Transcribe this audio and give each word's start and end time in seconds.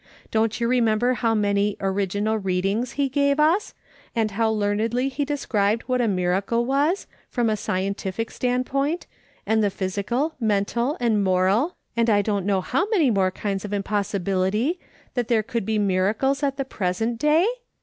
Don't 0.31 0.59
you 0.59 0.67
remember 0.67 1.13
how 1.13 1.35
many' 1.35 1.77
original 1.79 2.35
readings' 2.35 2.97
lie 2.97 3.05
gave 3.05 3.39
us, 3.39 3.75
and 4.15 4.31
how 4.31 4.49
learnedly 4.49 5.09
he 5.09 5.23
described 5.23 5.83
what 5.83 6.01
a 6.01 6.07
miracle 6.07 6.65
was, 6.65 7.05
from 7.29 7.51
a 7.51 7.55
scientitic 7.55 8.31
standpoint, 8.31 9.05
and 9.45 9.63
the 9.63 9.69
«/ 9.69 9.69
THINK 9.69 9.77
THERE 9.77 9.85
WAS 9.85 9.97
AN 10.07 10.07
UNBELIEVER:' 10.07 10.33
127 10.33 10.33
physical, 10.33 10.35
and 10.39 10.47
mental, 10.47 10.97
and 10.99 11.23
moral, 11.23 11.75
and 11.95 12.09
I 12.09 12.21
don't 12.23 12.47
know 12.47 12.61
how 12.61 12.89
many 12.89 13.11
more 13.11 13.29
kinds 13.29 13.63
of 13.63 13.73
impossibility 13.73 14.79
that 15.13 15.27
there 15.27 15.43
could 15.43 15.67
be 15.67 15.77
miracles 15.77 16.41
at 16.41 16.57
the 16.57 16.65
present 16.65 17.19
day 17.19 17.45